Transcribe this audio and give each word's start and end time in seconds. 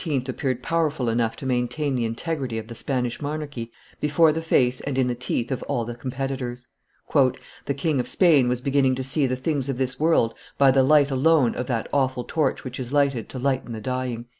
appeared 0.27 0.63
powerful 0.63 1.09
enough 1.09 1.35
to 1.35 1.45
maintain 1.45 1.93
the 1.93 2.05
integrity 2.05 2.57
of 2.57 2.65
the 2.65 2.73
Spanish 2.73 3.21
monarchy 3.21 3.71
before 3.99 4.33
the 4.33 4.41
face 4.41 4.81
and 4.81 4.97
in 4.97 5.05
the 5.05 5.13
teeth 5.13 5.51
of 5.51 5.61
all 5.67 5.85
the 5.85 5.93
competitors. 5.93 6.65
"The 7.13 7.73
King 7.77 7.99
of 7.99 8.07
Spain 8.07 8.47
was 8.47 8.61
beginning 8.61 8.95
to 8.95 9.03
see 9.03 9.27
the, 9.27 9.35
things 9.35 9.69
of 9.69 9.77
this 9.77 9.99
world 9.99 10.33
by 10.57 10.71
the 10.71 10.81
light 10.81 11.11
alone 11.11 11.53
of 11.53 11.67
that 11.67 11.87
awful 11.93 12.23
torch 12.23 12.63
which 12.63 12.79
is 12.79 12.91
lighted 12.91 13.29
to 13.29 13.37
lighten 13.37 13.73
the 13.73 13.79
dying." 13.79 14.25